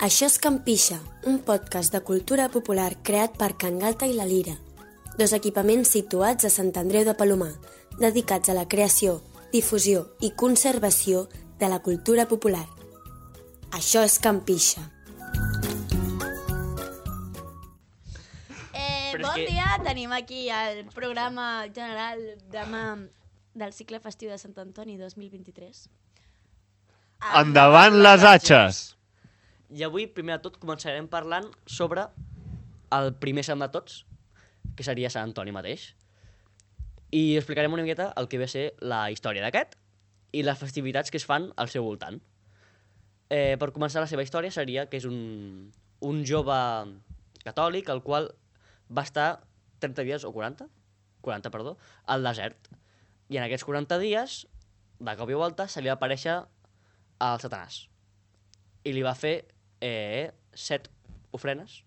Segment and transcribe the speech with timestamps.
[0.00, 0.96] Això és Campixa,
[1.28, 4.54] un podcast de cultura popular creat per Can Galta i la Lira,
[5.20, 7.50] dos equipaments situats a Sant Andreu de Palomar,
[7.98, 9.18] dedicats a la creació,
[9.52, 11.26] difusió i conservació
[11.60, 12.62] de la cultura popular.
[13.76, 14.86] Això és Campixa.
[18.72, 22.86] Eh, bon dia, tenim aquí el programa general demà
[23.52, 25.84] del cicle festiu de Sant Antoni 2023.
[27.42, 28.80] Endavant les atxes!
[29.70, 32.08] I avui, primer de tot, començarem parlant sobre
[32.96, 34.04] el primer sant de tots,
[34.74, 35.92] que seria Sant Antoni mateix.
[37.14, 39.76] I explicarem una miqueta el que ve a ser la història d'aquest
[40.34, 42.18] i les festivitats que es fan al seu voltant.
[43.30, 45.70] Eh, per començar, la seva història seria que és un,
[46.06, 46.58] un jove
[47.44, 48.30] catòlic el qual
[48.90, 49.28] va estar
[49.78, 50.66] 30 dies, o 40?
[51.22, 51.76] 40, perdó,
[52.06, 52.70] al desert.
[53.30, 54.40] I en aquests 40 dies,
[54.98, 56.40] de cop i volta, se li va aparèixer
[57.22, 57.84] al Satanàs.
[58.82, 59.36] I li va fer
[59.80, 60.88] eh, set
[61.32, 61.82] ofrenes,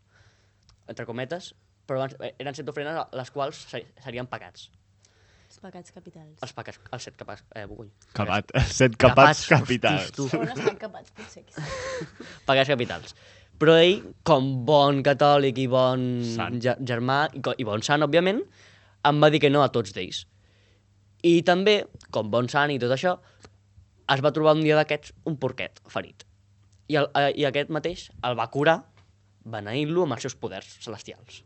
[0.88, 1.53] entre cometes,
[1.88, 4.69] però abans, eh, eren set ofrenes les quals se- serien pecats.
[5.53, 6.39] Els pecats capitals.
[6.41, 7.91] Els pecats, els set capats, eh, bugull.
[8.17, 10.08] Capat, set capats, Capats, capitals.
[10.09, 10.41] hostis, tu.
[10.41, 11.44] Estan capats, potser.
[11.45, 12.08] Que sí.
[12.47, 13.14] Pecats capitals.
[13.61, 16.58] Però ell, com bon catòlic i bon Sant.
[16.59, 18.41] ge- germà, i, i bon sant, òbviament,
[19.05, 20.23] em va dir que no a tots d'ells.
[21.23, 23.14] I també, com bon sant i tot això,
[24.09, 26.25] es va trobar un dia d'aquests un porquet ferit.
[26.88, 28.78] I, el, eh, I aquest mateix el va curar,
[29.44, 31.44] beneint-lo amb els seus poders celestials.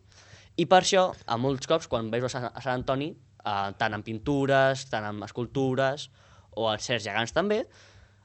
[0.58, 3.12] I per això, a molts cops, quan veus a Sant, a Sant Antoni,
[3.46, 6.10] eh, tant en pintures, tant en escultures,
[6.58, 7.64] o als certs gegants també,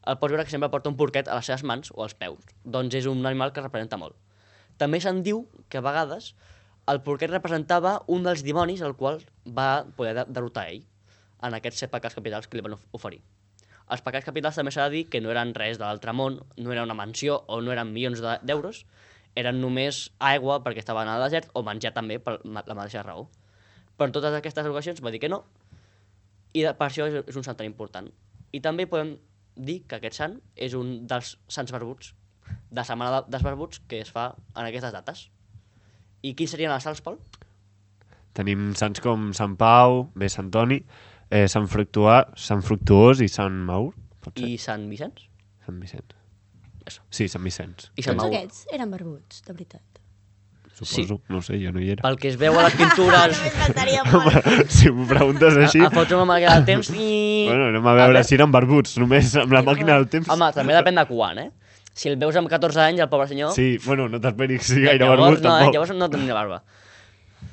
[0.06, 2.40] el pots veure que sempre porta un porquet a les seves mans o als peus.
[2.64, 4.16] Doncs és un animal que representa molt.
[4.80, 6.33] També se'n diu que a vegades
[6.90, 10.83] el porquet representava un dels dimonis al qual va poder de- derrotar ell
[11.42, 13.20] en aquests set pecats capitals que li van of- oferir.
[13.92, 16.72] Els pecats capitals també s'ha de dir que no eren res de l'altre món, no
[16.72, 18.86] era una mansió o no eren milions de- d'euros,
[19.36, 23.28] eren només aigua perquè estaven al desert o menjar també per la mateixa raó.
[23.98, 25.44] Però en totes aquestes ocasions va dir que no
[26.52, 28.08] i per això és, un sant tan important.
[28.52, 29.14] I també podem
[29.56, 32.14] dir que aquest sant és un dels sants barbuts,
[32.70, 35.30] de Setmana de- dels Barbuts, que es fa en aquestes dates.
[36.22, 37.18] I qui serien els sants, Pol?
[38.33, 40.84] Tenim sants com Sant Pau, bé, Sant Toni,
[41.32, 43.94] eh, Sant, Fructuà, Sant Fructuós i Sant Maur.
[44.36, 45.24] I Sant Vicenç?
[45.66, 46.18] Sant Vicenç.
[46.86, 47.02] Eso.
[47.10, 47.88] Sí, Sant Vicenç.
[47.96, 48.36] I Sant Tots Maur.
[48.36, 49.82] aquests eren barbuts, de veritat.
[50.72, 52.02] Suposo, no sé, jo no hi era.
[52.02, 53.40] Pel que es veu a les pintures...
[54.12, 54.70] Molt.
[54.72, 55.82] si m'ho preguntes així...
[55.84, 57.10] a, a fotre una màquina del temps i...
[57.50, 60.30] Bueno, anem a veure si eren barbuts, només amb la màquina del temps.
[60.32, 61.50] Home, també depèn de quan, eh?
[61.92, 63.52] Si el veus amb 14 anys, el pobre senyor...
[63.54, 65.58] Sí, bueno, no t'esperis que sigui gaire llavors, barbut, no, eh?
[65.60, 65.76] tampoc.
[65.76, 66.62] Llavors no tenia barba.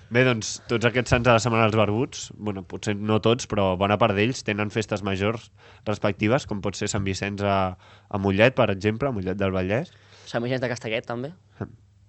[0.10, 3.76] Bé, doncs, tots aquests sants de la Setmana dels Barbuts, bueno, potser no tots, però
[3.78, 5.52] bona part d'ells tenen festes majors
[5.86, 9.94] respectives, com pot ser Sant Vicenç a, a Mollet, per exemple, a Mollet del Vallès,
[10.26, 11.30] Sant Vicenç de Castellet, també.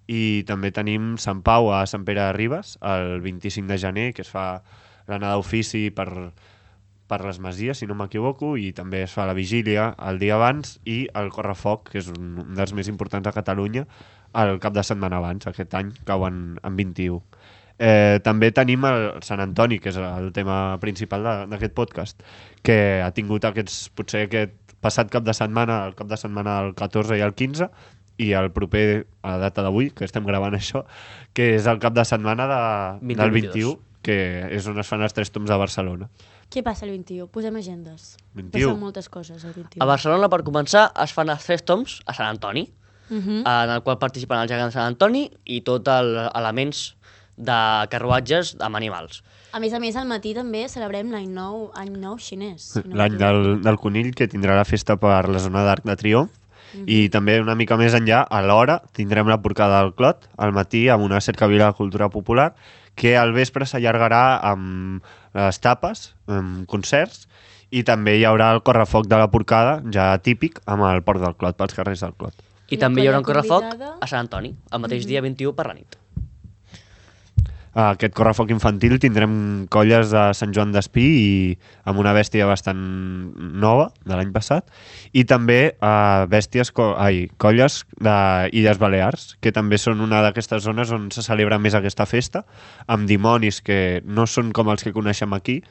[0.09, 4.25] i també tenim Sant Pau a Sant Pere de Ribes, el 25 de gener, que
[4.25, 4.63] es fa
[5.05, 6.09] l'anada d'ofici per,
[7.05, 10.79] per les Masies, si no m'equivoco, i també es fa la vigília el dia abans,
[10.89, 13.85] i el Correfoc, que és un, dels més importants a Catalunya,
[14.41, 17.21] el cap de setmana abans, aquest any, cau en, en 21.
[17.81, 22.19] Eh, també tenim el Sant Antoni, que és el tema principal d'aquest podcast,
[22.61, 26.75] que ha tingut aquests, potser aquest passat cap de setmana, el cap de setmana del
[26.77, 27.69] 14 i el 15,
[28.21, 30.83] i el proper, a la data d'avui, que estem gravant això,
[31.33, 32.59] que és el cap de setmana de,
[33.01, 33.73] 21, del 21,
[34.05, 34.17] que
[34.53, 36.09] és on es fan els tres toms a Barcelona.
[36.51, 37.29] Què passa el 21?
[37.33, 38.17] Posem agendes.
[38.37, 38.51] 21.
[38.53, 39.81] Passen moltes coses el 21.
[39.81, 42.67] A Barcelona, per començar, es fan els tres toms a Sant Antoni,
[43.11, 43.41] Uh -huh.
[43.43, 46.95] en el qual participen els gegants de Sant Antoni i tots els elements
[47.41, 47.59] de
[47.91, 49.21] carruatges amb animals.
[49.51, 52.69] A més a més, al matí també celebrem l'any nou, any nou xinès.
[52.77, 55.97] si no L'any del, del Conill, que tindrà la festa per la zona d'Arc de
[55.99, 56.37] Triomf,
[56.87, 60.85] i també una mica més enllà, a l'hora, tindrem la porcada del Clot, al matí,
[60.89, 62.53] amb una cercavila de cultura popular,
[62.95, 65.03] que al vespre s'allargarà amb
[65.35, 67.25] les tapes, amb concerts,
[67.71, 71.35] i també hi haurà el correfoc de la porcada, ja típic, amb el port del
[71.39, 72.35] Clot, pels carrers del Clot.
[72.71, 73.97] I I també hi haurà un correfoc convidada?
[73.99, 75.97] a Sant Antoni, el mateix dia 21 per la nit.
[77.71, 79.33] A aquest correfoc infantil tindrem
[79.71, 81.29] colles de Sant Joan d'Espí i
[81.87, 82.81] amb una bèstia bastant
[83.39, 84.67] nova de l'any passat.
[85.15, 90.91] I també uh, bèsties, co ai, colles d'Illes Balears que també són una d'aquestes zones
[90.91, 92.43] on se celebra més aquesta festa
[92.91, 95.61] amb dimonis que no són com els que coneixem aquí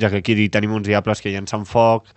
[0.00, 2.08] ja que aquí tenim uns diables que llancen foc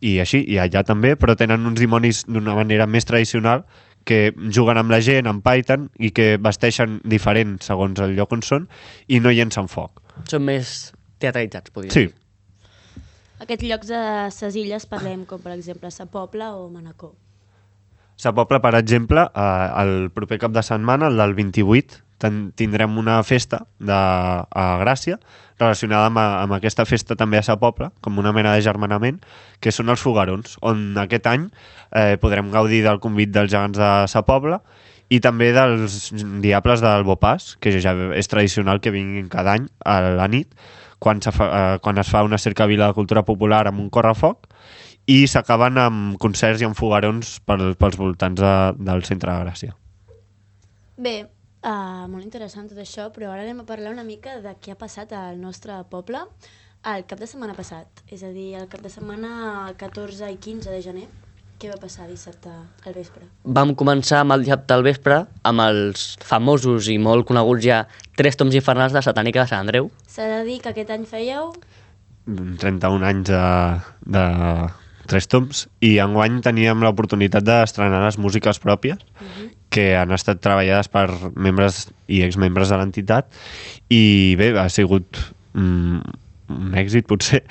[0.00, 3.64] i així, i allà també, però tenen uns dimonis d'una manera més tradicional
[4.08, 8.64] que juguen amb la gent, empaiten i que vesteixen diferent segons el lloc on són
[9.12, 10.00] i no llencen foc.
[10.30, 10.72] Són més
[11.20, 12.14] teatralitzats, podria Sí, dir.
[13.44, 14.02] Aquests llocs de
[14.34, 17.12] ses illes parlem com, per exemple, Sa Pobla o Manacor.
[18.18, 22.96] Sa Pobla, per exemple, eh, el proper cap de setmana, el del 28, ten, tindrem
[22.98, 25.18] una festa de, a Gràcia
[25.58, 29.20] relacionada amb, amb aquesta festa també a Sa Pobla, com una mena de germanament,
[29.60, 31.48] que són els fogarons, on aquest any
[31.92, 34.60] eh, podrem gaudir del convit dels gegants de Sa Pobla
[35.10, 36.12] i també dels
[36.42, 40.52] diables del Bopàs, que ja és tradicional que vinguin cada any a la nit,
[40.98, 44.46] quan, fa, eh, quan es fa una cercavila de cultura popular amb un correfoc,
[45.08, 48.54] i s'acaben amb concerts i amb fogarons pel, pels voltants de,
[48.84, 49.74] del centre de Gràcia.
[50.98, 51.16] Bé,
[51.62, 54.78] uh, molt interessant tot això, però ara anem a parlar una mica de què ha
[54.78, 56.24] passat al nostre poble
[56.86, 60.70] el cap de setmana passat, és a dir, el cap de setmana 14 i 15
[60.70, 61.08] de gener.
[61.58, 62.52] Què va passar dissabte
[62.86, 63.24] al vespre?
[63.42, 65.16] Vam començar amb el dissabte al vespre
[65.50, 67.80] amb els famosos i molt coneguts ja
[68.14, 69.90] tres toms infernals de Satànica de Sant Andreu.
[70.06, 71.50] S'ha de dir que aquest any fèieu
[72.62, 73.42] 31 anys de,
[74.06, 74.24] de
[75.10, 79.02] tres toms i enguany teníem l'oportunitat d'estrenar les músiques pròpies
[79.72, 83.28] que han estat treballades per membres i exmembres de l'entitat
[83.92, 85.20] i bé, ha sigut
[85.52, 86.00] mm,
[86.48, 87.42] un èxit potser,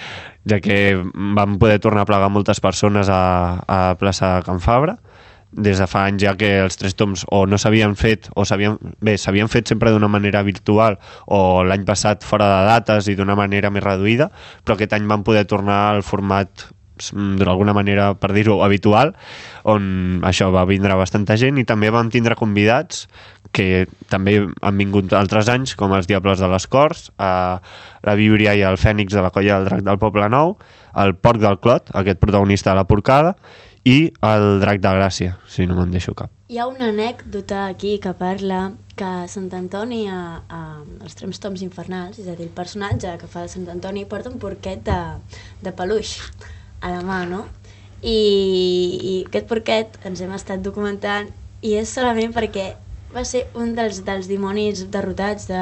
[0.50, 0.98] ja que
[1.38, 4.98] vam poder tornar a plegar moltes persones a, a plaça Can Fabra.
[5.48, 8.75] Des de fa anys ja que els tres toms o no s'havien fet o s'havien
[9.00, 10.98] bé, s'havien fet sempre d'una manera virtual
[11.31, 14.28] o l'any passat fora de dates i d'una manera més reduïda,
[14.66, 16.68] però aquest any van poder tornar al format
[17.14, 19.14] d'alguna manera, per dir-ho, habitual,
[19.68, 23.06] on això va vindre bastanta gent i també vam tindre convidats
[23.56, 27.60] que també han vingut altres anys, com els Diables de les Corts, a
[28.06, 30.58] la Víbria i el Fènix de la Colla del Drac del Poble Nou,
[30.98, 33.36] el Porc del Clot, aquest protagonista de la porcada,
[33.88, 36.32] i el Drac de Gràcia, si no me'n deixo cap.
[36.52, 40.60] Hi ha una anècdota aquí que parla que Sant Antoni, a, a,
[41.04, 44.40] als Trems Toms Infernals, és a dir, el personatge que fa Sant Antoni porta un
[44.42, 45.00] porquet de,
[45.64, 46.18] de peluix
[46.82, 47.46] a la mà, no?
[48.02, 51.32] I, I aquest porquet ens hem estat documentant
[51.66, 52.68] i és solament perquè
[53.16, 55.62] va ser un dels, dels dimonis derrotats de...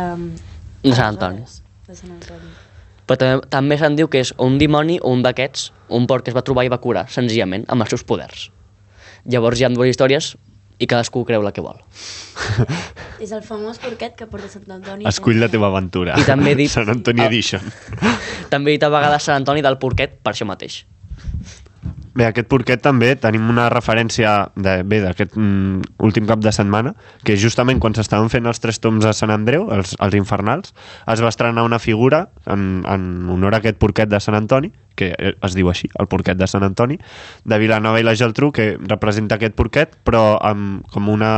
[0.84, 1.46] De Sant Antoni.
[1.88, 2.52] De Sant Antoni.
[3.06, 6.34] Però també, també se'n diu que és un dimoni o un d'aquests, un porc que
[6.34, 8.48] es va trobar i va curar, senzillament, amb els seus poders.
[9.30, 10.34] Llavors hi ha dues històries
[10.82, 11.78] i cadascú creu la que vol.
[13.24, 15.06] És el famós porquet que porta Sant Antoni.
[15.08, 16.18] Escull la teva aventura.
[16.20, 17.30] I també he dit- Sant Antoni Ah.
[17.32, 17.62] Edition.
[18.52, 20.82] També he dit a vegades Sant Antoni del porquet per això mateix.
[22.16, 26.94] Bé, aquest porquet també tenim una referència de, bé d'aquest mm, últim cap de setmana,
[27.28, 30.72] que justament quan s'estaven fent els tres toms a Sant Andreu, els, els infernals,
[31.12, 35.12] es va estrenar una figura en, en honor a aquest porquet de Sant Antoni, que
[35.12, 36.96] eh, es diu així, el porquet de Sant Antoni,
[37.44, 41.34] de Vilanova i la Geltrú, que representa aquest porquet, però amb, com una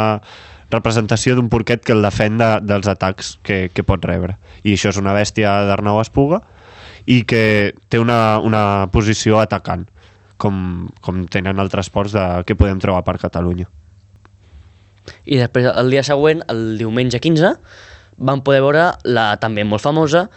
[0.69, 4.37] representació d'un porquet que el defèn de, dels atacs que, que pot rebre.
[4.61, 6.43] I això és una bèstia d'Arnau Espuga
[7.09, 9.87] i que té una, una posició atacant
[10.41, 13.67] com, com tenen altres ports de, que podem trobar per Catalunya.
[15.23, 17.55] I després, el dia següent, el diumenge 15,
[18.17, 20.27] vam poder veure la també molt famosa,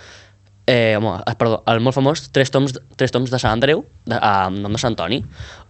[0.71, 4.17] eh, home, eh, perdó, el molt famós Tres toms, tres toms de Sant Andreu, de,
[4.17, 5.19] amb nom de Sant Antoni,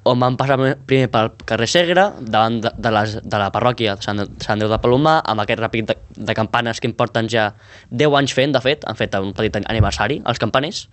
[0.05, 4.05] on van passar primer pel carrer Segre, davant de, de, les, de la parròquia de
[4.05, 7.53] Sant, Sant Andreu de Palomar, amb aquest ràpid de, de campanes que em porten ja
[7.91, 10.87] 10 anys fent, de fet, han fet un petit aniversari, els campaners,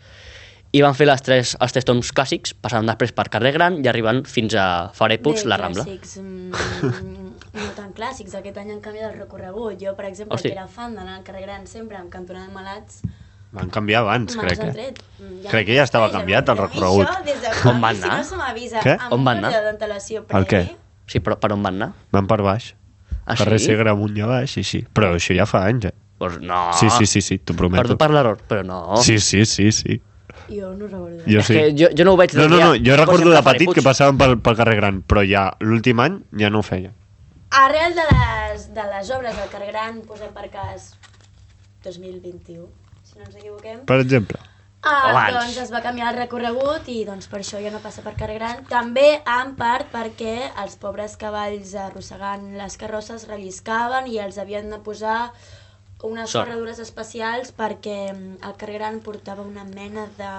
[0.75, 3.87] i van fer les tres, els tres toms clàssics, passant després per carrer Gran i
[3.87, 5.85] arribant fins a Bé, la Rambla.
[5.85, 6.51] Clàssics, mm,
[7.57, 9.79] no tan clàssics, aquest any han canviat el recorregut.
[9.81, 10.49] Jo, per exemple, Oh, sí?
[10.49, 13.01] que era fan d'anar al carrer Gran sempre amb cantonada de malats,
[13.49, 14.59] Van canviar abans, me crec.
[14.59, 14.93] Eh?
[15.19, 17.07] Mm, Crec que ja estava canviat el recorregut.
[17.07, 18.17] Això, des de On van Si anar?
[18.17, 18.97] no se m'avisa Què?
[19.09, 19.77] On van un anar?
[20.35, 20.75] El què?
[21.07, 21.93] Sí, però per on van anar?
[22.11, 22.73] Van per baix.
[23.25, 23.65] Ah, Carrer sí?
[23.71, 24.85] Segre amunt i a baix, sí, sí.
[24.93, 25.93] Però això ja fa anys, eh?
[26.17, 26.73] Pues no.
[26.73, 27.81] Sí, sí, sí, sí, t'ho prometo.
[27.83, 28.97] Perdó per l'error, però no.
[28.97, 30.01] Sí, sí, sí, sí.
[30.49, 31.23] Jo no recordo.
[31.27, 31.53] Jo És sí.
[31.53, 33.87] que jo, jo no ho veig No, no, no, jo recordo de petit que Puig.
[33.87, 36.93] passàvem pel, pel carrer Gran, però ja l'últim any ja no ho feia.
[37.49, 40.91] Arrel de les, de les obres del carrer Gran, posem per cas
[41.83, 42.67] 2021,
[43.07, 44.39] si no ens equivoquem, Per exemple.
[44.87, 48.13] Ah, doncs es va canviar el recorregut i doncs per això ja no passa per
[48.15, 48.59] carrer Gran.
[48.69, 54.79] També en part perquè els pobres cavalls arrossegant les carrosses relliscaven i els havien de
[54.85, 55.31] posar
[56.03, 56.45] unes Sort.
[56.45, 60.31] ferradures especials perquè mm, el carrer Gran portava una mena de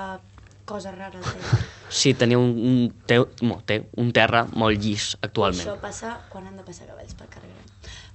[0.68, 1.18] cosa rara.
[1.18, 1.62] Té.
[1.88, 5.64] Sí, tenia un, un, té, mo, té un terra molt llis actualment.
[5.64, 7.64] Això passa quan han de passar cavalls pel carrer Gran.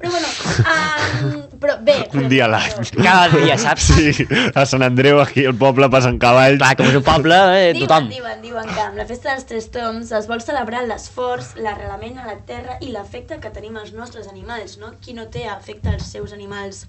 [0.03, 1.95] Però bueno, um, però bé...
[2.17, 2.89] Un dia a l'any.
[2.97, 3.88] Cada dia, saps?
[3.95, 6.59] Sí, a Sant Andreu, aquí al poble, passen cavalls.
[6.59, 8.09] Clar, com és un poble, eh, Diuen, tothom.
[8.12, 12.27] diuen, diuen que amb la festa dels tres toms es vol celebrar l'esforç, l'arrelament a
[12.27, 14.91] la terra i l'afecte que tenim els nostres animals, no?
[15.01, 16.83] Qui no té afecte als seus animals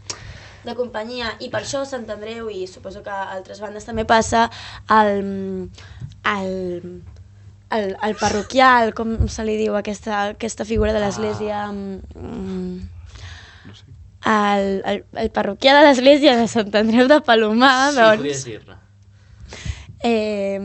[0.64, 4.46] de companyia i per això Sant Andreu i suposo que a altres bandes també passa
[4.92, 5.70] el,
[6.32, 6.54] el,
[7.78, 11.66] el, el parroquial, com se li diu aquesta, aquesta figura de l'església...
[11.72, 12.90] Mm,
[14.24, 18.22] el, el, el parroquià de l'església de Sant Andreu de Palomar, Sí, doncs...
[18.22, 18.78] podries dir-ne.
[20.04, 20.60] Eh,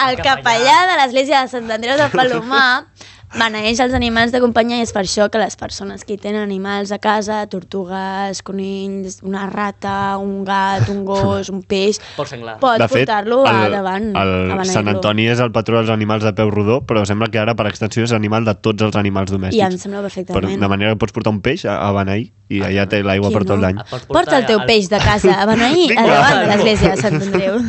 [0.00, 2.86] el capellà de l'església de Sant Andreu de Palomar
[3.30, 6.42] beneeix els animals de companyia i és per això que les persones que hi tenen
[6.42, 12.56] animals a casa, tortugues, conills, una rata, un gat, un gos, un peix, senglar.
[12.62, 14.10] pot de fet, portar-lo a el, davant.
[14.18, 14.64] el.
[14.70, 17.68] Sant Antoni és el patró dels animals de peu rodó, però sembla que ara, per
[17.70, 19.60] extensió, és animal de tots els animals domèstics.
[19.60, 20.58] I em sembla Per, perfectament.
[20.60, 23.44] de manera que pots portar un peix a, a beneir i allà té l'aigua per
[23.44, 23.62] tot no?
[23.62, 23.78] l'any.
[23.78, 27.02] Et pots Porta el teu peix de casa a beneir a davant de l'església de
[27.04, 27.62] Sant Andreu.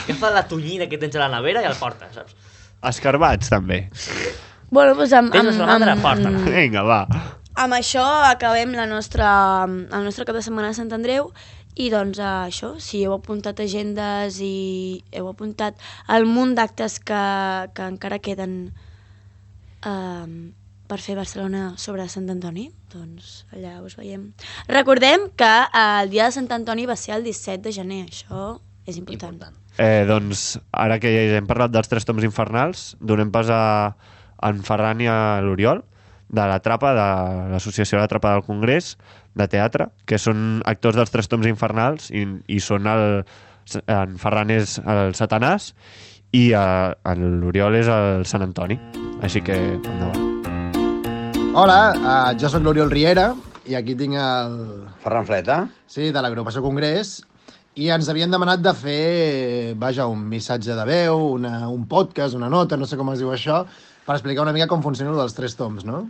[0.00, 2.34] Agafa la tonyina que tens a la nevera i el porta, saps?
[2.90, 3.84] Escarbats, també.
[4.70, 6.42] Bueno, doncs amb, Tens amb, la salamandra, amb, porta-la.
[6.56, 7.00] Vinga, va.
[7.60, 9.30] amb això acabem la nostra,
[9.66, 11.32] el nostre cap de setmana a Sant Andreu
[11.80, 15.78] i doncs això, si heu apuntat agendes i heu apuntat
[16.10, 17.20] el munt d'actes que,
[17.74, 18.56] que encara queden
[19.86, 20.26] eh,
[20.90, 24.32] per fer Barcelona sobre Sant Antoni, doncs allà us veiem.
[24.68, 28.58] Recordem que eh, el dia de Sant Antoni va ser el 17 de gener, això
[28.90, 29.38] és important.
[29.38, 29.58] Important.
[29.80, 33.62] Eh, doncs, ara que ja hem parlat dels tres toms infernals, donem pas a
[34.46, 35.82] en Ferran i a l'Oriol,
[36.30, 37.06] de la Trapa, de
[37.50, 38.94] l'Associació de la Trapa del Congrés,
[39.34, 43.24] de teatre, que són actors dels tres toms infernals i, i són el...
[43.86, 45.70] En Ferran és el Satanàs
[46.34, 48.78] i eh, l'Oriol és el Sant Antoni.
[49.22, 50.26] Així que, endavant.
[51.50, 53.28] Hola, uh, jo sóc l'Oriol Riera
[53.66, 54.56] i aquí tinc el...
[55.04, 55.64] Ferran Fleta?
[55.90, 57.18] Sí, de l'agrupació Congrés
[57.78, 62.50] i ens havien demanat de fer, vaja, un missatge de veu, una, un podcast, una
[62.50, 63.62] nota, no sé com es diu això,
[64.10, 66.00] per explicar una mica com funciona el dels tres toms, no?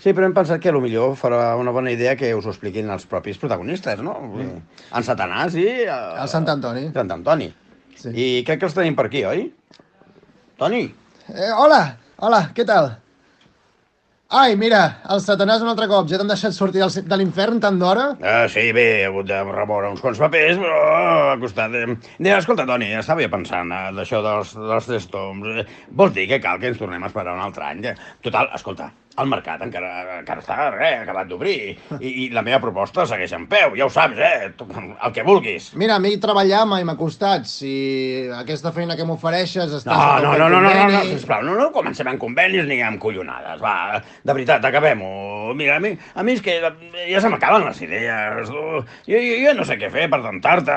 [0.00, 3.06] Sí, però hem pensat que millor farà una bona idea que us ho expliquin els
[3.08, 4.12] propis protagonistes, no?
[4.28, 4.58] Mm.
[4.96, 5.64] En Satanàs i...
[5.86, 6.86] eh, El Sant Antoni.
[6.92, 7.48] Sant Antoni.
[7.96, 8.12] Sí.
[8.12, 9.46] I crec que els tenim per aquí, oi?
[10.60, 10.82] Toni?
[11.32, 11.80] Eh, hola,
[12.20, 12.92] hola, què tal?
[14.30, 14.78] Ai, mira,
[15.10, 16.06] el Satanàs un altre cop.
[16.06, 18.04] Ja t'han deixat sortir del- de l'infern tant d'hora?
[18.22, 20.76] Uh, sí, bé, he hagut de remoure uns quants papers, però
[21.32, 21.74] ha costat...
[21.74, 21.96] Eh...
[22.36, 25.48] Escolta, Toni, estava pensant eh, d'això dels, dels tres toms.
[25.50, 25.66] Eh,
[25.98, 27.82] Vols dir que cal que ens tornem a esperar un altre any?
[28.22, 31.56] Total, escolta, el mercat encara, encara està res, acabat d'obrir,
[31.98, 34.50] i, i la meva proposta segueix en peu, ja ho saps, eh?
[34.52, 35.70] El que vulguis.
[35.80, 37.48] Mira, a mi treballar mai m'ha costat.
[37.50, 37.72] Si
[38.38, 39.96] aquesta feina que m'ofereixes està...
[40.22, 43.00] No, no, no, no, no, no, no, sisplau, no, no comencem amb convenis ni amb
[43.02, 45.54] collonades, va, de veritat, acabem-ho.
[45.58, 49.56] Mira, a mi, a mi és que ja se m'acaben les idees, jo, jo, jo
[49.58, 50.76] no sé què fer per tentar-te.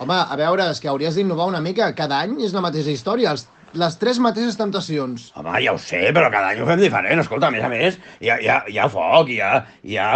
[0.00, 1.92] Home, a veure, és que hauries d'innovar una mica.
[1.98, 3.44] Cada any és la mateixa història, els,
[3.80, 5.26] les tres mateixes tentacions.
[5.38, 7.22] Home, ja ho sé, però cada any ho fem diferent.
[7.22, 9.50] Escolta, a més a més, hi ha, hi ha, hi ha foc, hi ha,
[9.82, 10.10] hi ha...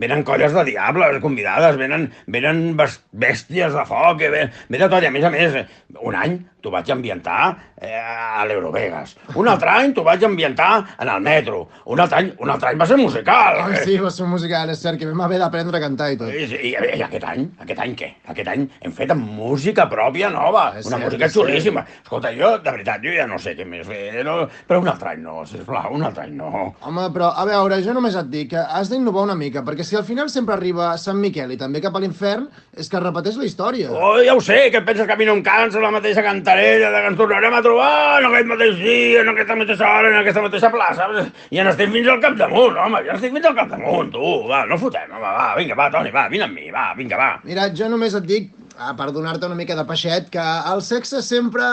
[0.00, 5.02] Venen colles de diables convidades, venen, venen bèsties de foc, eh, ve, ve de tot.
[5.02, 5.58] I a més a més,
[5.98, 7.40] un any t'ho vaig ambientar
[7.80, 9.16] eh, a l'Eurovegas.
[9.38, 11.64] Un altre any t'ho vaig ambientar en el metro.
[11.86, 13.60] Un altre any, un altre any va ser musical.
[13.66, 16.32] Ai, sí, va ser musical, és cert, que vam haver d'aprendre a cantar i tot.
[16.32, 17.46] I, i, I aquest any?
[17.64, 18.10] Aquest any què?
[18.32, 21.44] Aquest any hem fet amb música pròpia nova, És una cert, música és cert.
[21.48, 21.84] xulíssima.
[22.02, 24.38] Escolta, jo, de veritat, jo ja no sé què més fer, no?
[24.68, 26.72] però un altre any no, sisplau, un altre any no.
[26.86, 29.96] Home, però, a veure, jo només et dic que has d'innovar una mica, perquè si
[29.96, 32.46] al final sempre arriba Sant Miquel i també cap a l'infern,
[32.78, 33.90] és que repeteix la història.
[33.92, 36.22] Oh, ja ho sé, que et penses que a mi no em cansa la mateixa
[36.24, 40.10] cantarella de que ens tornarem a trobar en aquest mateix dia, en aquesta mateixa hora,
[40.14, 41.08] en aquesta mateixa plaça.
[41.54, 44.36] Ja n'estic fins al capdamunt, home, ja n'estic fins al capdamunt, tu.
[44.50, 47.34] Va, no fotem, home, va, vinga, va, Toni, va, vine amb mi, va, vinga, va.
[47.44, 48.48] Mira, jo només et dic,
[48.78, 51.66] ah, per donar-te una mica de peixet, que el sexe sempre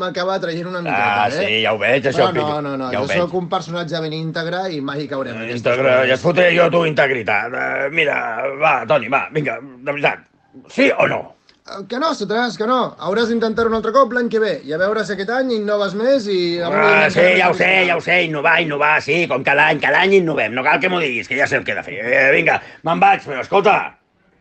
[0.00, 1.36] m'acaba traient una miqueta, Ah, eh?
[1.36, 2.30] sí, ja ho veig, això.
[2.32, 5.44] Però no, no, no, ja jo sóc un personatge ben íntegre i mai caurem en
[5.44, 7.52] aquestes Integra, ja et fotré jo tu integritat.
[7.52, 8.18] Uh, mira,
[8.62, 10.24] va, Toni, va, vinga, de veritat.
[10.72, 11.35] Sí o no?
[11.66, 12.94] Eh, Que no, Satanàs, que no.
[13.02, 14.52] Hauràs d'intentar un altre cop l'any que ve.
[14.64, 16.58] I a veure si aquest any innoves més i...
[16.62, 20.00] Ah, sí, ja ho sé, ja ho sé, innovar, innovar, sí, com cada any, cada
[20.06, 21.98] any innovem, no cal que m'ho diguis, que ja sé el que he de fer.
[22.06, 23.76] Eh, vinga, me'n vaig, però escolta,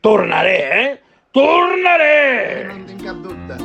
[0.06, 0.92] tornaré, eh?
[1.36, 2.66] Tornaré!
[2.70, 3.58] No en tinc cap dubte.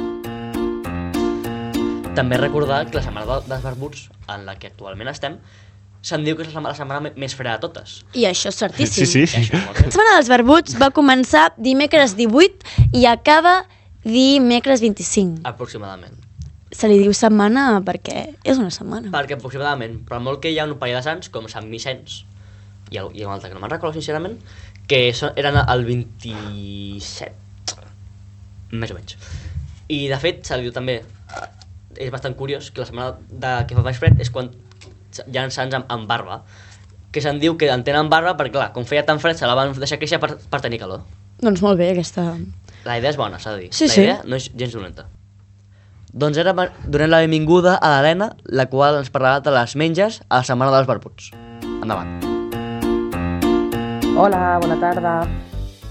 [2.16, 5.36] També recordar que la setmana de- dels barbuts, en la que actualment estem,
[6.02, 7.98] se'n diu que és la setmana, la setmana me- més freda de totes.
[8.16, 9.06] I això és certíssim.
[9.06, 9.42] Sí, sí.
[9.52, 13.66] La setmana dels barbuts va començar dimecres 18 i acaba
[14.04, 15.42] dimecres 25.
[15.44, 16.16] Aproximadament.
[16.72, 19.10] Se li diu setmana perquè és una setmana.
[19.12, 22.22] Perquè aproximadament, però molt que hi ha un parell de sants, com Sant Vicenç,
[22.90, 24.38] i, el, i un altre que no me'n recordo sincerament,
[24.90, 27.34] que són, eren el 27,
[28.72, 29.16] més o menys.
[29.90, 31.00] I de fet, se li diu també,
[32.00, 34.50] és bastant curiós, que la setmana de, que fa baix fred és quan
[35.50, 36.42] sants amb, amb barba,
[37.10, 39.56] que se'n diu que en tenen barba perquè, clar, com feia tan fred, se la
[39.58, 41.06] van deixar créixer per, per tenir calor.
[41.40, 42.34] Doncs molt bé, aquesta...
[42.84, 43.72] La idea és bona, s'ha de dir.
[43.76, 44.04] Sí, la sí.
[44.04, 45.06] idea no és gens dolenta.
[46.10, 50.40] Doncs ara donem la benvinguda a l'Helena, la qual ens parlarà de les menges a
[50.40, 51.30] la Setmana dels Barbuts.
[51.84, 52.16] Endavant.
[54.18, 55.12] Hola, bona tarda.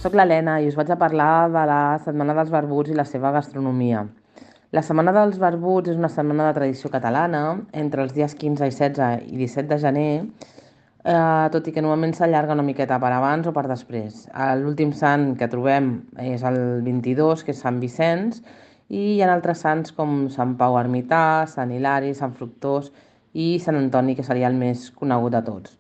[0.04, 3.32] Soc l'Helena i us vaig a parlar de la Setmana dels Barbuts i la seva
[3.36, 4.04] gastronomia.
[4.70, 7.40] La Setmana dels Barbuts és una setmana de tradició catalana
[7.84, 10.12] entre els dies 15 i 16 i 17 de gener,
[11.02, 14.28] eh, tot i que normalment s'allarga una miqueta per abans o per després.
[14.62, 15.88] L'últim sant que trobem
[16.22, 18.44] és el 22, que és Sant Vicenç,
[18.94, 22.92] i hi ha altres sants com Sant Pau Ermità, Sant Hilari, Sant Fructós
[23.34, 25.80] i Sant Antoni, que seria el més conegut de tots.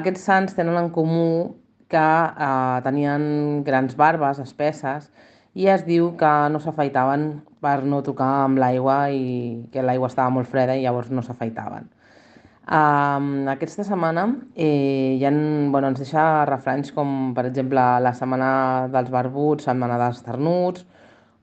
[0.00, 1.54] Aquests sants tenen en comú
[1.86, 5.12] que eh, tenien grans barbes espesses
[5.56, 7.28] i es diu que no s'afaitaven
[7.64, 9.22] per no tocar amb l'aigua i
[9.72, 11.88] que l'aigua estava molt freda i llavors no s'afaitaven.
[12.66, 14.26] Um, aquesta setmana
[14.58, 15.30] eh, ha,
[15.72, 18.50] bueno, ens deixa refranys com, per exemple, la setmana
[18.92, 20.84] dels barbuts, setmana dels ternuts,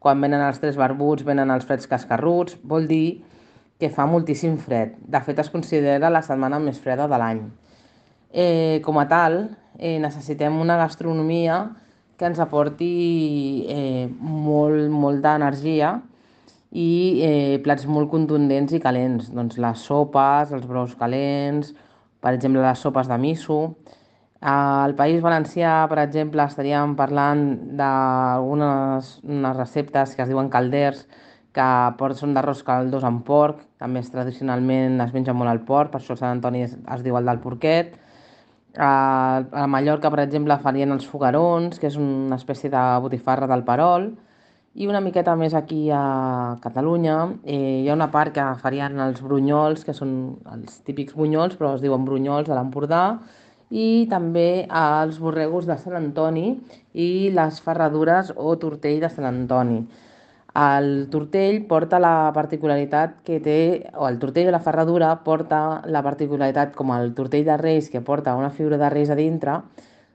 [0.04, 3.24] quan venen els tres barbuts venen els freds cascarruts, vol dir
[3.80, 4.98] que fa moltíssim fred.
[5.00, 7.40] De fet, es considera la setmana més freda de l'any.
[8.30, 9.40] Eh, com a tal,
[9.80, 11.64] eh, necessitem una gastronomia
[12.24, 15.98] que ens aporti eh, molt, molt d'energia
[16.72, 19.28] i eh, plats molt contundents i calents.
[19.36, 21.74] Doncs les sopes, els brous calents,
[22.24, 23.60] per exemple, les sopes de miso.
[24.40, 27.44] Al País Valencià, per exemple, estaríem parlant
[27.80, 31.04] d'algunes unes receptes que es diuen calders,
[31.54, 31.68] que
[32.18, 36.38] són d'arròs caldós amb porc, també tradicionalment es menja molt el porc, per això Sant
[36.38, 37.94] Antoni es, es diu el del porquet.
[38.76, 43.66] A, a Mallorca, per exemple, farien els fogarons, que és una espècie de botifarra del
[43.68, 44.10] perol,
[44.74, 47.18] i una miqueta més aquí a Catalunya.
[47.46, 50.16] Eh, hi ha una part que farien els brunyols, que són
[50.56, 53.04] els típics bunyols, però es diuen brunyols a l'Empordà,
[53.70, 56.48] i també els borregos de Sant Antoni
[56.94, 59.80] i les ferradures o tortell de Sant Antoni.
[60.54, 66.04] El tortell porta la particularitat que té, o el tortell de la ferradura porta la
[66.06, 69.58] particularitat com el tortell de Reis, que porta una figura de Reis a dintre,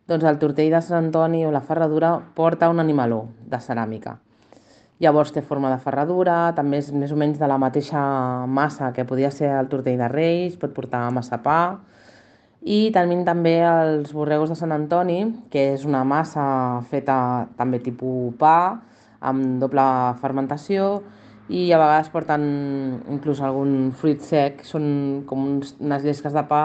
[0.07, 4.15] doncs el tortell de Sant Antoni o la ferradura porta un animaló de ceràmica.
[5.03, 8.01] Llavors té forma de ferradura, també és més o menys de la mateixa
[8.47, 11.81] massa que podia ser el tortell de Reis, pot portar massapà,
[12.63, 16.47] i tenim també els borregos de Sant Antoni, que és una massa
[16.91, 18.83] feta també tipus pa,
[19.21, 19.85] amb doble
[20.23, 20.99] fermentació,
[21.49, 22.43] i a vegades porten
[23.09, 26.63] inclús algun fruit sec, són com uns, unes llesques de pa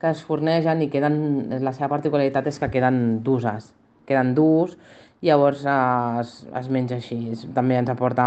[0.00, 1.16] que es fornegen i queden,
[1.64, 3.70] la seva particularitat és que queden dures,
[4.08, 4.76] queden durs,
[5.24, 5.76] i llavors eh,
[6.20, 7.18] es, es menja així,
[7.56, 8.26] també ens aporta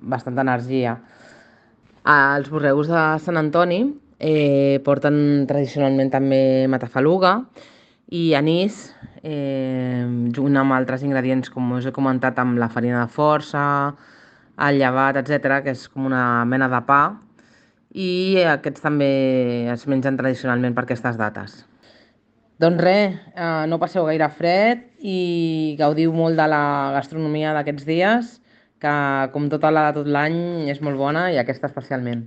[0.00, 0.98] bastanta energia.
[2.08, 3.80] Els borregos de Sant Antoni
[4.20, 7.38] eh, porten tradicionalment també matafaluga
[8.08, 13.12] i anís, eh, junt amb altres ingredients, com us he comentat, amb la farina de
[13.12, 13.94] força,
[14.58, 17.02] el llevat, etc, que és com una mena de pa,
[17.92, 19.10] i aquests també
[19.72, 21.62] es mengen tradicionalment per aquestes dates.
[22.58, 28.34] Doncs res, eh, no passeu gaire fred i gaudiu molt de la gastronomia d'aquests dies,
[28.82, 28.94] que
[29.32, 32.26] com tota la de tot l'any és molt bona i aquesta especialment.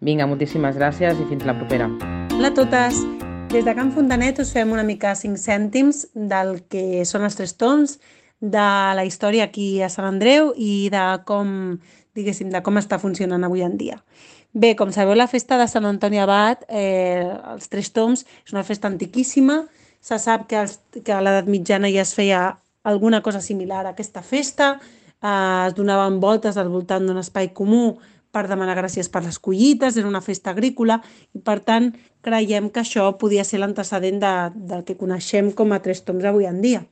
[0.00, 1.90] Vinga, moltíssimes gràcies i fins la propera.
[2.34, 3.04] Hola a totes!
[3.50, 7.56] Des de Can Fontanet us fem una mica 5 cèntims del que són els tres
[7.58, 7.96] tons,
[8.38, 11.50] de la història aquí a Sant Andreu i de com,
[12.14, 13.98] diguéssim, de com està funcionant avui en dia.
[14.54, 18.62] Bé, com sabeu, la festa de Sant Antoni Abat, eh, els Tres Toms, és una
[18.62, 19.64] festa antiquíssima.
[19.98, 22.44] Se sap que, els, que a l'edat mitjana ja es feia
[22.86, 24.76] alguna cosa similar a aquesta festa.
[25.18, 27.96] Eh, es donaven voltes al voltant d'un espai comú
[28.30, 31.00] per demanar gràcies per les collites, era una festa agrícola
[31.34, 31.90] i per tant
[32.22, 34.34] creiem que això podia ser l'antecedent de,
[34.72, 36.84] del que coneixem com a Tres Toms avui en dia.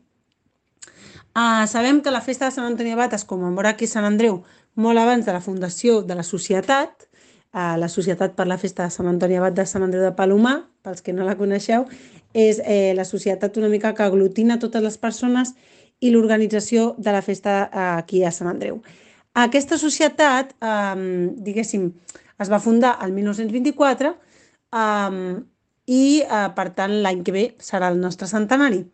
[1.38, 4.42] Uh, sabem que la festa de Sant Antoni Abat es commemora aquí a Sant Andreu
[4.74, 7.06] molt abans de la fundació de la societat,
[7.52, 10.62] uh, la Societat per la Festa de Sant Antoni Abat de Sant Andreu de Palomar,
[10.82, 11.86] pels que no la coneixeu,
[12.34, 15.54] és eh, la societat una mica que aglutina totes les persones
[16.00, 18.82] i l'organització de la festa eh, aquí a Sant Andreu.
[19.38, 21.88] Aquesta societat, eh, diguéssim,
[22.42, 24.14] es va fundar el 1924
[24.72, 25.34] eh,
[25.86, 28.84] i, eh, per tant, l'any que ve serà el nostre centenari.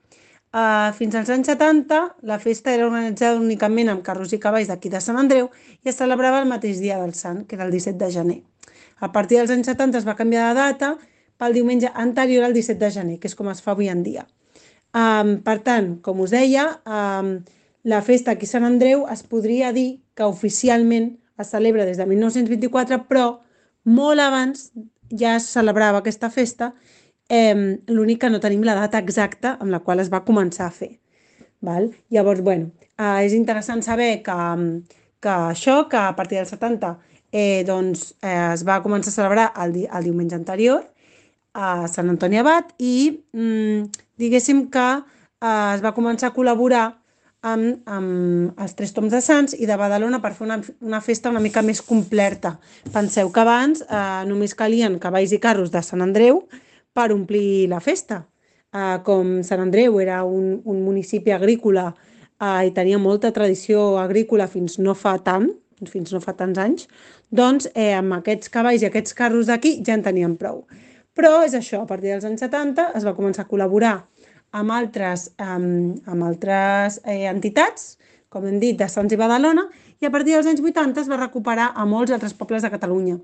[0.54, 1.96] Uh, fins als anys 70,
[2.30, 5.48] la festa era organitzada únicament amb carros i cavalls d'aquí de Sant Andreu
[5.83, 8.37] i es celebrava el mateix dia del Sant, que era el 17 de gener.
[9.02, 10.92] A partir dels anys 70 es va canviar de data
[11.42, 14.28] pel diumenge anterior al 17 de gener, que és com es fa avui en dia.
[14.94, 17.35] Um, per tant, com us deia, um,
[17.83, 22.07] la festa aquí a Sant Andreu es podria dir que oficialment es celebra des de
[22.07, 23.40] 1924, però
[23.85, 24.70] molt abans
[25.11, 26.72] ja es celebrava aquesta festa
[27.29, 30.74] Eh, L'únic que no tenim la data exacta amb la qual es va començar a
[30.74, 30.98] fer.
[31.64, 31.88] Val?
[32.12, 34.37] Llavors, bueno, eh, és interessant saber que,
[35.20, 36.98] que això, que a partir dels 70
[37.33, 40.85] eh, doncs, eh, es va començar a celebrar el, di el diumenge anterior
[41.55, 43.88] a Sant Antoni Abat i mm,
[44.20, 46.90] diguéssim que eh, es va començar a col·laborar
[47.44, 51.30] amb, amb els Tres Toms de Sants i de Badalona per fer una, una festa
[51.33, 52.57] una mica més completa.
[52.92, 56.44] Penseu que abans eh, només calien cavalls i carros de Sant Andreu
[56.94, 58.22] per omplir la festa.
[58.72, 64.48] Eh, com Sant Andreu era un, un municipi agrícola eh, i tenia molta tradició agrícola
[64.48, 65.50] fins no fa tant,
[65.90, 66.88] fins no fa tants anys,
[67.35, 70.64] doncs eh, amb aquests cavalls i aquests carros d'aquí ja en teníem prou.
[71.14, 73.98] Però és això, a partir dels anys 70 es va començar a col·laborar
[74.54, 77.96] amb altres, amb, amb altres eh, entitats,
[78.30, 79.66] com hem dit, de Sants i Badalona,
[80.02, 83.18] i a partir dels anys 80 es va recuperar a molts altres pobles de Catalunya.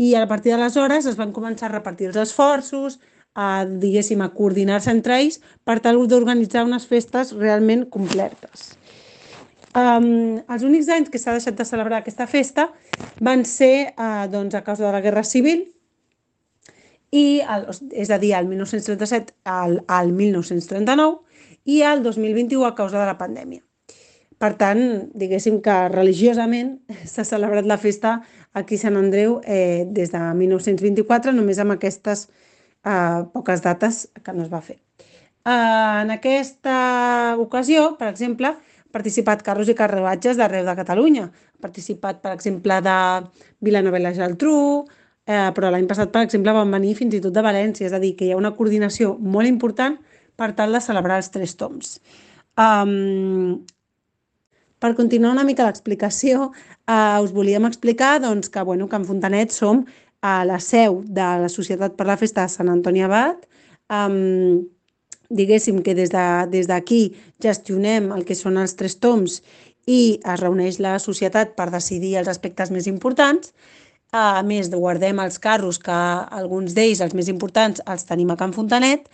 [0.00, 2.98] I a partir d'aleshores es van començar a repartir els esforços,
[3.34, 8.74] a, diguéssim, a coordinar-se entre ells per tal d'organitzar unes festes realment completes.
[9.70, 12.66] Um, els únics anys que s'ha deixat de celebrar aquesta festa
[13.22, 15.68] van ser uh, doncs, a causa de la Guerra Civil,
[17.10, 21.18] i el, és a dir, el 1937 al, al 1939
[21.64, 23.62] i el 2021 a causa de la pandèmia.
[24.40, 26.78] Per tant, diguéssim que religiosament
[27.12, 28.20] s'ha celebrat la festa
[28.56, 32.28] aquí a Sant Andreu eh, des de 1924, només amb aquestes
[32.84, 34.78] eh, poques dates que no es va fer.
[35.44, 38.54] Eh, en aquesta ocasió, per exemple,
[38.90, 41.28] participat carros i carruatges d'arreu de Catalunya.
[41.28, 42.96] Ha participat, per exemple, de
[43.60, 44.86] Vilanova i la Geltrú,
[45.26, 48.00] eh, però l'any passat, per exemple, van venir fins i tot de València, és a
[48.02, 49.98] dir, que hi ha una coordinació molt important
[50.36, 51.98] per tal de celebrar els tres toms.
[52.60, 53.60] Um,
[54.80, 56.50] per continuar una mica l'explicació,
[56.88, 59.84] eh, us volíem explicar doncs, que, bueno, que en Fontanet som
[60.20, 63.44] a la seu de la Societat per la Festa de Sant Antoni Abat,
[63.92, 64.64] um,
[65.30, 69.40] diguéssim que des d'aquí de, des gestionem el que són els tres toms
[69.86, 73.54] i es reuneix la societat per decidir els aspectes més importants.
[74.10, 78.54] A més, guardem els carros, que alguns d'ells, els més importants, els tenim a Can
[78.56, 79.06] Fontanet,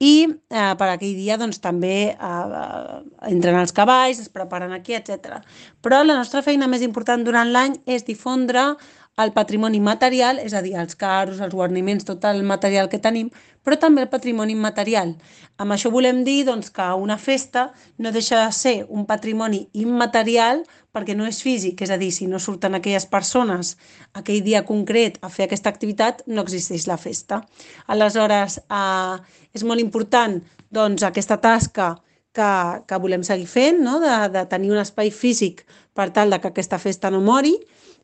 [0.00, 2.96] i eh, per aquell dia doncs, també eh,
[3.30, 5.38] entren els cavalls, es preparen aquí, etc.
[5.84, 8.72] Però la nostra feina més important durant l'any és difondre
[9.20, 13.30] el patrimoni material, és a dir, els carros, els guarniments, tot el material que tenim,
[13.64, 15.14] però també el patrimoni immaterial.
[15.60, 17.66] Amb això volem dir doncs, que una festa
[17.98, 22.26] no deixa de ser un patrimoni immaterial perquè no és físic, és a dir, si
[22.26, 23.76] no surten aquelles persones
[24.16, 27.42] aquell dia concret a fer aquesta activitat, no existeix la festa.
[27.86, 29.18] Aleshores, eh,
[29.54, 31.92] és molt important doncs, aquesta tasca
[32.32, 32.50] que,
[32.86, 33.98] que volem seguir fent, no?
[34.00, 37.56] de, de tenir un espai físic per tal de que aquesta festa no mori,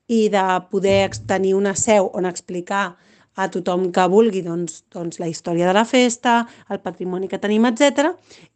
[0.07, 2.97] i de poder tenir una seu on explicar
[3.37, 6.40] a tothom que vulgui doncs, doncs, la història de la festa,
[6.72, 8.11] el patrimoni que tenim, etc.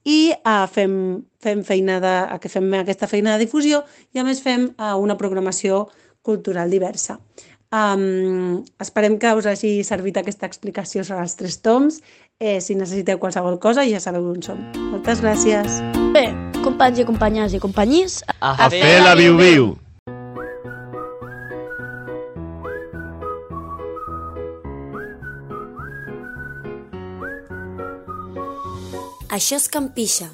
[0.09, 0.95] I uh, fem,
[1.43, 5.19] fem, feina de, que fem aquesta feina de difusió i a més fem uh, una
[5.21, 5.87] programació
[6.27, 7.21] cultural diversa.
[7.71, 12.01] Um, esperem que us hagi servit aquesta explicació sobre els tres toms.
[12.41, 14.59] Eh, si necessiteu qualsevol cosa ja sabeu on som.
[14.91, 15.79] Moltes gràcies.
[16.17, 16.27] Bé,
[16.65, 19.77] companys i companyes i companyís, A, A fer la viu-viu!
[29.31, 30.27] Això és Campixa,